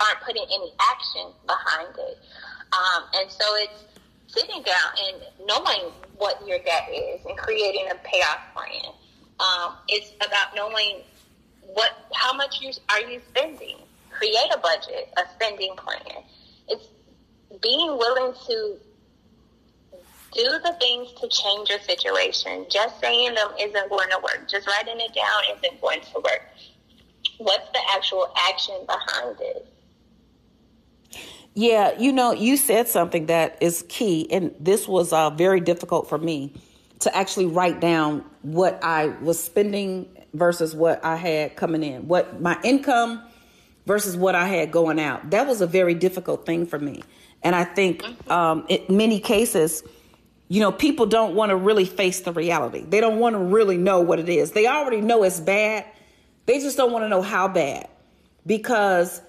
[0.00, 2.18] aren't putting any action behind it.
[2.72, 3.84] Um, and so it's
[4.26, 8.92] sitting down and knowing what your debt is and creating a payoff plan.
[9.40, 11.02] Um, it's about knowing
[11.74, 13.76] what how much you are you spending.
[14.10, 16.22] Create a budget, a spending plan.
[16.68, 16.86] It's
[17.60, 18.76] being willing to
[20.34, 22.66] do the things to change your situation.
[22.70, 24.48] Just saying them isn't going to work.
[24.48, 26.42] Just writing it down isn't going to work.
[27.38, 29.66] What's the actual action behind it?
[31.54, 36.08] Yeah, you know, you said something that is key, and this was uh, very difficult
[36.08, 36.54] for me
[37.00, 42.40] to actually write down what I was spending versus what I had coming in, what
[42.40, 43.22] my income
[43.86, 45.30] versus what I had going out.
[45.30, 47.02] That was a very difficult thing for me.
[47.42, 49.82] And I think um, in many cases,
[50.48, 52.84] you know, people don't want to really face the reality.
[52.86, 54.52] They don't want to really know what it is.
[54.52, 55.84] They already know it's bad.
[56.46, 57.88] They just don't want to know how bad
[58.46, 59.20] because,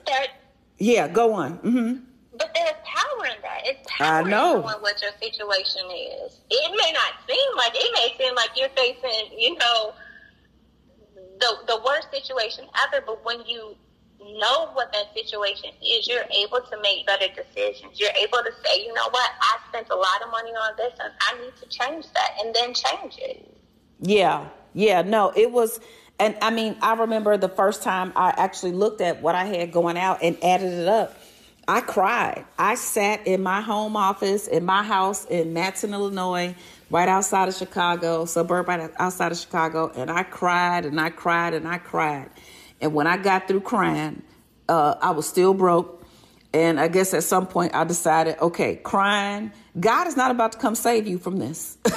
[0.78, 1.54] yeah, go on.
[1.56, 3.62] hmm But there's power in that.
[3.64, 4.56] It's I power know.
[4.56, 6.40] in knowing what your situation is.
[6.50, 9.94] It may not seem like it may seem like you're facing, you know,
[11.40, 13.04] the the worst situation ever.
[13.06, 13.76] But when you
[14.32, 18.00] know what that situation is, you're able to make better decisions.
[18.00, 20.94] You're able to say, you know what, I spent a lot of money on this,
[21.00, 23.58] and I need to change that, and then change it.
[24.00, 25.80] Yeah, yeah, no, it was,
[26.20, 29.72] and I mean, I remember the first time I actually looked at what I had
[29.72, 31.18] going out and added it up.
[31.68, 32.46] I cried.
[32.60, 36.56] I sat in my home office in my house in Matteson, Illinois,
[36.90, 41.68] right outside of Chicago, suburb outside of Chicago, and I cried and I cried and
[41.68, 42.30] I cried.
[42.82, 44.22] And when I got through crying,
[44.68, 46.06] uh, I was still broke.
[46.54, 50.58] And I guess at some point I decided, okay, crying, God is not about to
[50.60, 51.78] come save you from this.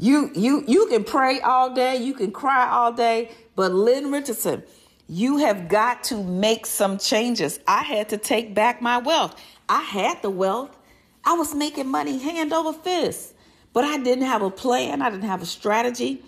[0.00, 4.62] You you you can pray all day, you can cry all day, but Lynn Richardson,
[5.10, 7.58] you have got to make some changes.
[7.66, 9.34] I had to take back my wealth.
[9.68, 10.70] I had the wealth.
[11.24, 13.34] I was making money hand over fist,
[13.72, 15.02] but I didn't have a plan.
[15.02, 16.22] I didn't have a strategy.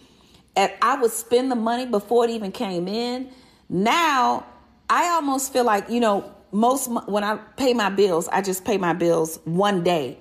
[0.56, 3.30] And I would spend the money before it even came in.
[3.68, 4.46] Now,
[4.90, 8.78] I almost feel like, you know, most when I pay my bills, I just pay
[8.78, 10.18] my bills one day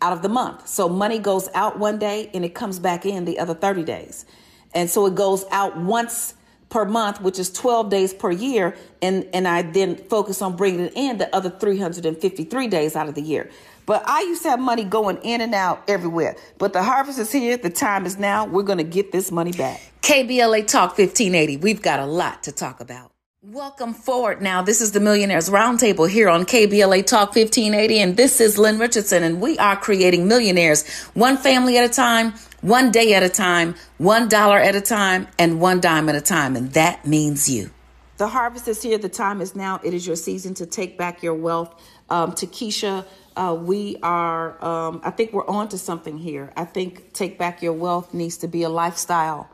[0.00, 0.66] out of the month.
[0.66, 4.24] So money goes out one day and it comes back in the other 30 days.
[4.72, 6.32] And so it goes out once
[6.70, 8.74] per month, which is 12 days per year.
[9.02, 13.22] And, and I then focus on bringing in the other 353 days out of the
[13.22, 13.50] year.
[13.86, 16.36] But I used to have money going in and out everywhere.
[16.58, 17.56] But the harvest is here.
[17.56, 18.46] The time is now.
[18.46, 19.80] We're going to get this money back.
[20.02, 21.56] KBLA Talk 1580.
[21.58, 23.10] We've got a lot to talk about.
[23.42, 24.60] Welcome forward now.
[24.60, 29.22] This is the Millionaires Roundtable here on KBLA Talk 1580, and this is Lynn Richardson,
[29.22, 33.74] and we are creating millionaires one family at a time, one day at a time,
[33.98, 37.70] one dollar at a time, and one dime at a time, and that means you.
[38.16, 38.98] The harvest is here.
[38.98, 39.80] The time is now.
[39.82, 41.74] It is your season to take back your wealth.
[42.10, 43.06] Um, Takesha,
[43.36, 46.52] uh, we are, um, I think we're on to something here.
[46.56, 49.48] I think take back your wealth needs to be a lifestyle.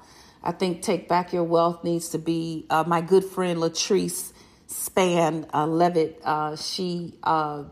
[0.47, 4.33] I think Take Back Your Wealth needs to be uh, my good friend Latrice
[4.69, 6.21] Span uh, Levitt.
[6.25, 7.65] Uh, she uh,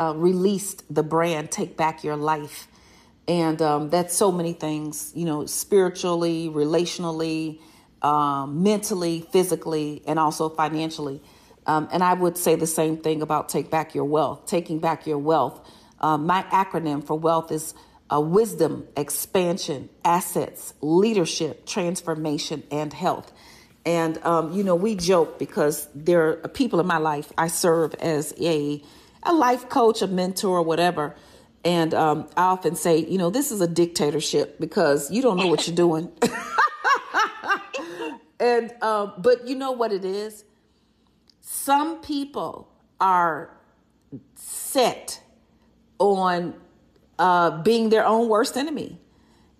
[0.00, 2.66] uh, released the brand Take Back Your Life.
[3.28, 7.60] And um, that's so many things, you know, spiritually, relationally,
[8.02, 11.20] um, mentally, physically, and also financially.
[11.66, 14.46] Um, and I would say the same thing about Take Back Your Wealth.
[14.46, 15.68] Taking Back Your Wealth.
[16.00, 17.74] Um, my acronym for wealth is
[18.12, 23.32] uh, wisdom, expansion, assets, leadership, transformation, and health.
[23.84, 27.94] And, um, you know, we joke because there are people in my life I serve
[27.94, 28.82] as a,
[29.22, 31.16] a life coach, a mentor, or whatever.
[31.66, 35.48] And um, I often say, you know, this is a dictatorship because you don't know
[35.48, 36.12] what you're doing.
[38.40, 40.44] and, um, but you know what it is?
[41.40, 42.68] Some people
[43.00, 43.50] are
[44.36, 45.20] set
[45.98, 46.54] on
[47.18, 49.00] uh, being their own worst enemy.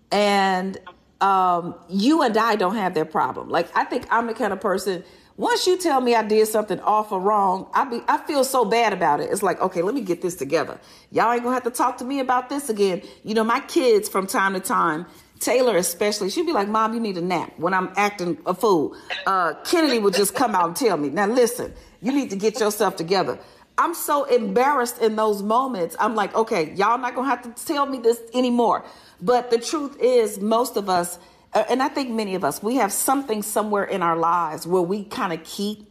[0.09, 0.77] And
[1.19, 3.49] um, you and I don't have that problem.
[3.49, 5.03] Like, I think I'm the kind of person,
[5.37, 8.91] once you tell me I did something awful wrong, I be I feel so bad
[8.91, 9.29] about it.
[9.31, 10.79] It's like, okay, let me get this together.
[11.11, 13.03] Y'all ain't gonna have to talk to me about this again.
[13.23, 15.05] You know, my kids from time to time,
[15.39, 18.95] Taylor especially, she'd be like, Mom, you need a nap when I'm acting a fool.
[19.27, 21.71] Uh, Kennedy would just come out and tell me, now listen,
[22.01, 23.37] you need to get yourself together.
[23.77, 25.95] I'm so embarrassed in those moments.
[25.99, 28.83] I'm like, okay, y'all not gonna have to tell me this anymore.
[29.21, 31.19] But the truth is, most of us,
[31.53, 35.03] and I think many of us, we have something somewhere in our lives where we
[35.03, 35.87] kind of keep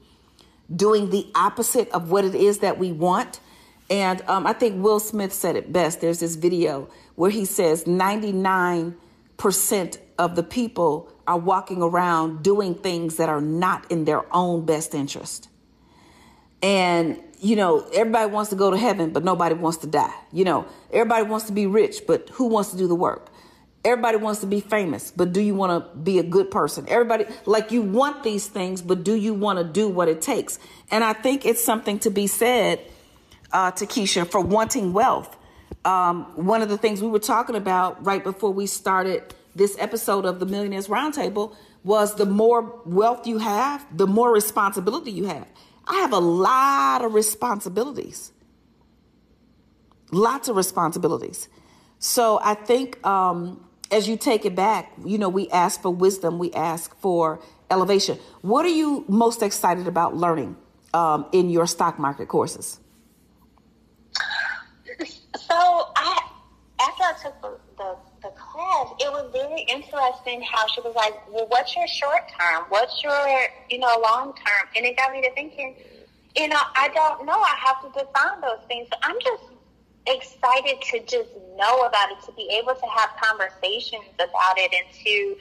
[0.74, 3.40] doing the opposite of what it is that we want.
[3.88, 6.00] And um, I think Will Smith said it best.
[6.00, 8.94] There's this video where he says 99%
[10.18, 14.94] of the people are walking around doing things that are not in their own best
[14.94, 15.48] interest.
[16.62, 20.14] And, you know, everybody wants to go to heaven, but nobody wants to die.
[20.32, 23.30] You know, everybody wants to be rich, but who wants to do the work?
[23.86, 26.86] Everybody wants to be famous, but do you want to be a good person?
[26.88, 30.58] Everybody, like you want these things, but do you want to do what it takes?
[30.90, 32.80] And I think it's something to be said,
[33.52, 35.36] uh, Takesha, for wanting wealth.
[35.84, 40.24] Um, one of the things we were talking about right before we started this episode
[40.24, 45.46] of the Millionaires Roundtable was the more wealth you have, the more responsibility you have.
[45.86, 48.32] I have a lot of responsibilities.
[50.10, 51.48] Lots of responsibilities.
[52.00, 56.38] So I think um, as you take it back, you know, we ask for wisdom,
[56.38, 58.18] we ask for elevation.
[58.42, 60.56] What are you most excited about learning
[60.94, 62.80] um, in your stock market courses?
[65.36, 66.18] So I,
[66.80, 71.14] after I took the, the, the class, it was very interesting how she was like,
[71.30, 72.64] well, what's your short term?
[72.68, 73.14] What's your,
[73.70, 74.68] you know, long term?
[74.74, 75.76] And it got me to thinking,
[76.36, 77.38] you know, I don't know.
[77.38, 78.88] I have to define those things.
[78.90, 79.42] So I'm just
[80.06, 84.94] excited to just know about it, to be able to have conversations about it, and
[85.04, 85.36] to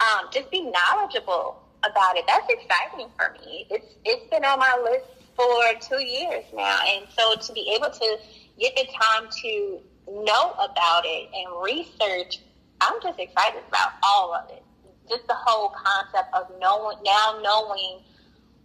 [0.00, 2.24] um, just be knowledgeable about it.
[2.26, 3.66] That's exciting for me.
[3.70, 5.06] It's it's been on my list
[5.36, 8.18] for two years now, and so to be able to
[8.58, 12.40] get the time to know about it and research,
[12.80, 14.62] I'm just excited about all of it.
[15.08, 18.00] Just the whole concept of knowing now knowing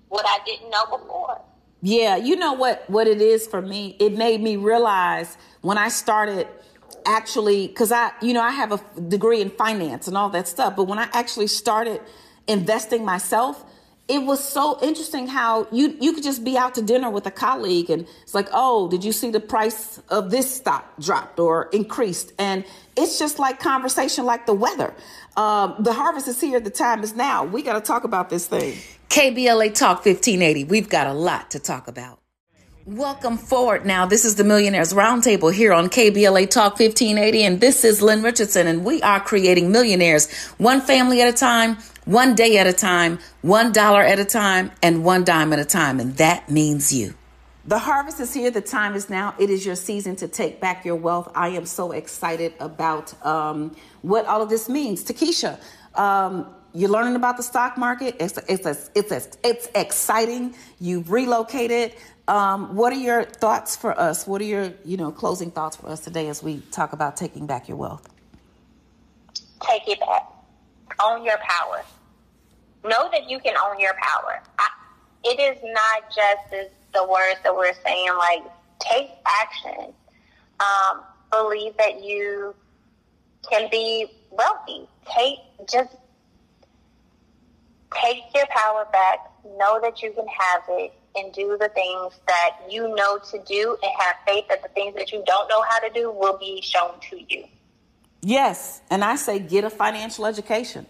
[0.10, 1.42] what I didn't know before.
[1.82, 3.96] Yeah, you know what what it is for me.
[4.00, 6.48] It made me realize when I started
[7.06, 10.76] actually cuz I you know I have a degree in finance and all that stuff,
[10.76, 12.02] but when I actually started
[12.48, 13.64] investing myself,
[14.08, 17.32] it was so interesting how you you could just be out to dinner with a
[17.32, 21.70] colleague and it's like, "Oh, did you see the price of this stock dropped or
[21.72, 22.66] increased?" And
[22.96, 24.94] it's just like conversation like the weather.
[25.38, 27.44] Um, the harvest is here, the time is now.
[27.46, 28.76] We got to talk about this thing.
[29.10, 30.66] KBLA Talk 1580.
[30.66, 32.20] We've got a lot to talk about.
[32.86, 34.06] Welcome forward now.
[34.06, 38.68] This is the Millionaires Roundtable here on KBLA Talk 1580, and this is Lynn Richardson,
[38.68, 43.18] and we are creating millionaires one family at a time, one day at a time,
[43.42, 47.16] one dollar at a time, and one dime at a time, and that means you.
[47.68, 48.52] The harvest is here.
[48.52, 49.34] The time is now.
[49.40, 51.32] It is your season to take back your wealth.
[51.34, 55.04] I am so excited about um, what all of this means.
[55.04, 55.60] Takesha,
[55.96, 58.18] um, you're learning about the stock market.
[58.20, 60.56] It's it's it's it's exciting.
[60.80, 61.94] You've relocated.
[62.28, 64.28] Um, what are your thoughts for us?
[64.28, 67.48] What are your you know closing thoughts for us today as we talk about taking
[67.48, 68.08] back your wealth?
[69.62, 70.24] Take it back.
[71.02, 71.84] Own your power.
[72.84, 74.44] Know that you can own your power.
[74.60, 74.68] I,
[75.24, 78.10] it is not just the words that we're saying.
[78.18, 78.44] Like
[78.80, 79.94] take action.
[80.60, 81.02] Um,
[81.32, 82.54] believe that you
[83.50, 84.88] can be wealthy.
[85.06, 85.96] Take just
[88.02, 89.20] take your power back.
[89.58, 93.78] Know that you can have it and do the things that you know to do
[93.82, 96.62] and have faith that the things that you don't know how to do will be
[96.62, 97.46] shown to you.
[98.22, 98.82] Yes.
[98.90, 100.86] And I say get a financial education.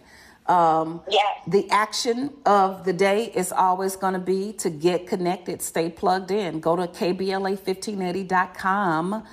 [0.46, 1.26] Um, Yes.
[1.46, 6.30] The action of the day is always going to be to get connected, stay plugged
[6.30, 6.60] in.
[6.60, 9.24] Go to KBLA1580.com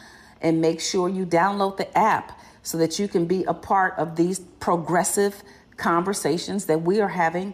[0.42, 4.16] and make sure you download the app so that you can be a part of
[4.16, 5.42] these progressive
[5.78, 7.54] conversations that we are having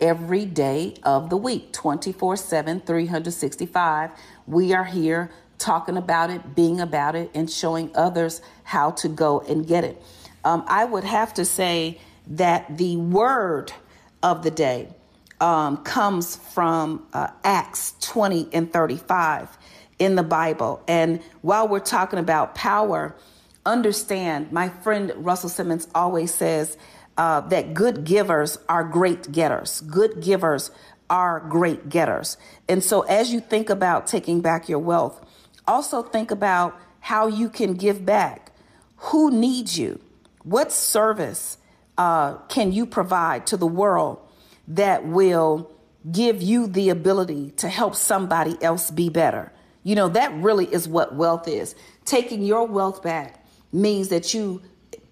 [0.00, 4.10] every day of the week 24 7 365
[4.46, 9.40] we are here talking about it being about it and showing others how to go
[9.40, 10.00] and get it.
[10.44, 13.72] Um, i would have to say that the word
[14.22, 14.88] of the day
[15.40, 19.56] um, comes from uh, acts 20 and 35
[19.98, 20.82] in the bible.
[20.86, 23.16] And while we're talking about power
[23.66, 26.78] understand my friend russell simmons always says
[27.18, 29.80] uh, that good givers are great getters.
[29.82, 30.70] Good givers
[31.10, 32.36] are great getters.
[32.68, 35.20] And so, as you think about taking back your wealth,
[35.66, 38.52] also think about how you can give back.
[38.96, 40.00] Who needs you?
[40.44, 41.58] What service
[41.96, 44.20] uh, can you provide to the world
[44.68, 45.70] that will
[46.10, 49.52] give you the ability to help somebody else be better?
[49.82, 51.74] You know, that really is what wealth is.
[52.04, 54.62] Taking your wealth back means that you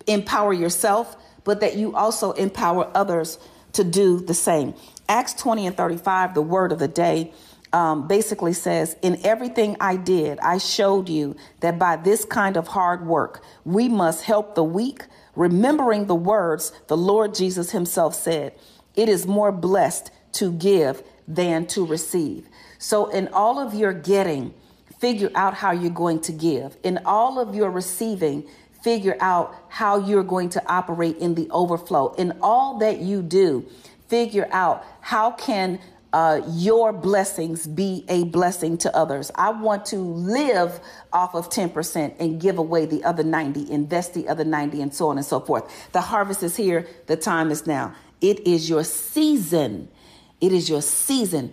[0.06, 1.16] empower yourself
[1.46, 3.38] but that you also empower others
[3.72, 4.74] to do the same.
[5.08, 7.32] Acts 20 and 35, the word of the day,
[7.72, 12.68] um, basically says, In everything I did, I showed you that by this kind of
[12.68, 18.52] hard work, we must help the weak, remembering the words the Lord Jesus himself said,
[18.94, 22.48] It is more blessed to give than to receive.
[22.78, 24.54] So, in all of your getting,
[24.98, 26.76] figure out how you're going to give.
[26.82, 28.48] In all of your receiving,
[28.86, 32.14] figure out how you're going to operate in the overflow.
[32.14, 33.66] In all that you do,
[34.06, 35.80] figure out how can
[36.12, 39.32] uh, your blessings be a blessing to others.
[39.34, 40.78] I want to live
[41.12, 45.08] off of 10% and give away the other 90, invest the other 90, and so
[45.08, 45.90] on and so forth.
[45.90, 46.86] The harvest is here.
[47.06, 47.92] The time is now.
[48.20, 49.88] It is your season.
[50.40, 51.52] It is your season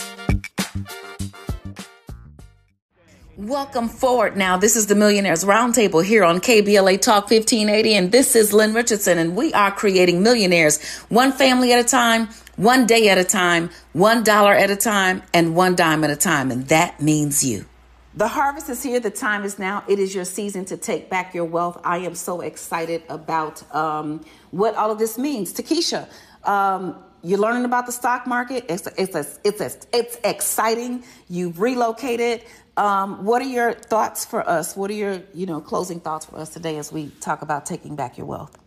[3.38, 4.56] Welcome forward now.
[4.56, 9.18] This is the Millionaires Roundtable here on KBLA Talk 1580, and this is Lynn Richardson,
[9.18, 13.72] and we are creating millionaires one family at a time, one day at a time,
[13.92, 17.66] one dollar at a time, and one dime at a time, and that means you.
[18.14, 19.02] The harvest is here.
[19.02, 19.84] The time is now.
[19.90, 21.82] It is your season to take back your wealth.
[21.84, 25.52] I am so excited about um, what all of this means.
[25.52, 26.08] Takesha,
[26.46, 28.64] um, you're learning about the stock market.
[28.70, 31.04] It's it's it's it's exciting.
[31.28, 32.44] You've relocated.
[32.78, 34.76] Um, what are your thoughts for us?
[34.76, 37.96] What are your you know closing thoughts for us today as we talk about taking
[37.96, 38.58] back your wealth?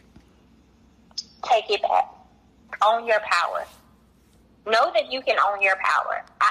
[1.44, 2.06] Take it back.
[2.82, 3.66] Own your power.
[4.66, 6.24] Know that you can own your power.
[6.40, 6.50] I,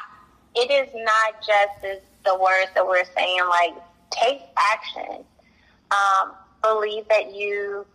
[0.56, 3.42] it is not just as the words that we're saying.
[3.50, 3.74] Like
[4.12, 5.24] take action.
[5.90, 7.88] Um, believe that you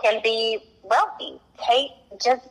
[0.00, 1.40] can be wealthy.
[1.68, 1.90] Take
[2.22, 2.46] just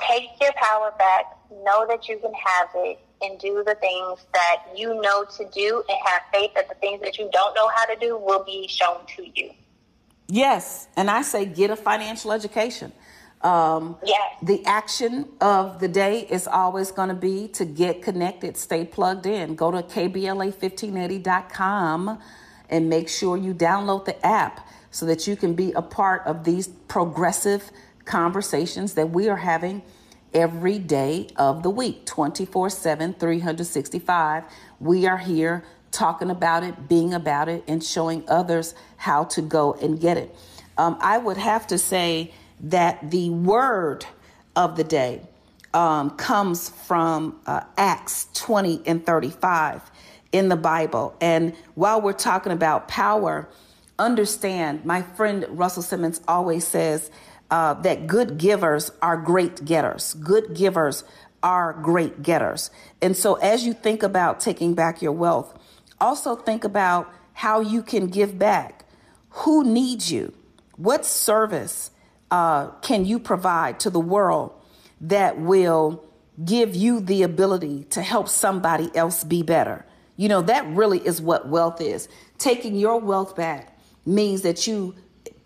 [0.00, 1.24] take your power back.
[1.64, 5.82] Know that you can have it and do the things that you know to do
[5.88, 8.66] and have faith that the things that you don't know how to do will be
[8.68, 9.50] shown to you.
[10.28, 12.92] Yes, and I say get a financial education.
[13.42, 14.20] Um, Yes.
[14.42, 19.26] The action of the day is always going to be to get connected, stay plugged
[19.26, 19.56] in.
[19.56, 22.18] Go to KBLA1580.com
[22.70, 26.44] and make sure you download the app so that you can be a part of
[26.44, 27.70] these progressive
[28.04, 29.82] conversations that we are having
[30.34, 34.44] every day of the week 24 7 365
[34.80, 39.74] we are here talking about it being about it and showing others how to go
[39.74, 40.34] and get it.
[40.78, 44.06] Um, i would have to say that the word
[44.56, 45.20] of the day
[45.74, 49.90] um, comes from uh, acts 20 and 35
[50.32, 51.14] in the bible.
[51.20, 53.48] And while we're talking about power
[53.98, 57.10] understand my friend russell simmons always says
[57.52, 60.14] uh, that good givers are great getters.
[60.14, 61.04] Good givers
[61.42, 62.70] are great getters.
[63.02, 65.54] And so as you think about taking back your wealth,
[66.00, 68.86] also think about how you can give back.
[69.30, 70.32] Who needs you?
[70.76, 71.90] What service
[72.30, 74.52] uh, can you provide to the world
[75.02, 76.02] that will
[76.42, 79.84] give you the ability to help somebody else be better?
[80.16, 82.08] You know, that really is what wealth is.
[82.38, 84.94] Taking your wealth back means that you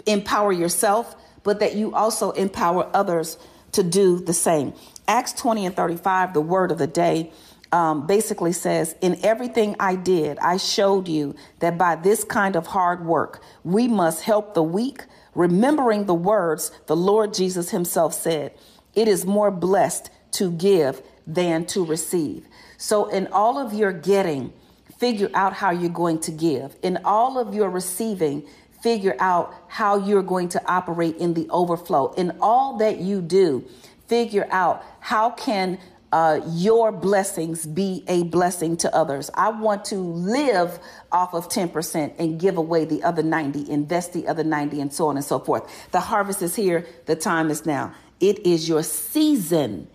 [0.07, 1.17] empower yourself,
[1.47, 3.39] but that you also empower others
[3.71, 4.75] to do the same.
[5.07, 7.31] Acts 20 and 35, the word of the day,
[7.71, 12.67] um, basically says, In everything I did, I showed you that by this kind of
[12.67, 15.05] hard work, we must help the weak,
[15.37, 18.53] remembering the words the Lord Jesus himself said,
[18.97, 22.49] It is more blessed to give than to receive.
[22.77, 24.53] So, in all of your getting,
[24.99, 26.75] figure out how you're going to give.
[26.83, 28.49] In all of your receiving,
[28.83, 32.13] figure out how you're going to operate in the overflow.
[32.13, 33.65] In all that you do,
[34.07, 35.79] figure out how can
[36.13, 39.31] uh, your blessings be a blessing to others.
[39.35, 40.79] I want to live
[41.11, 45.09] off of 10% and give away the other 90, invest the other 90, and so
[45.09, 45.91] on and so forth.
[45.91, 46.87] The harvest is here.
[47.07, 47.93] The time is now.
[48.21, 49.89] It is your season.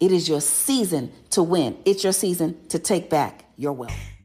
[0.00, 1.76] It is your season to win.
[1.84, 4.15] It's your season to take back your wealth.